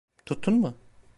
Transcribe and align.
Tuttun 0.25 0.53
mu? 0.61 0.71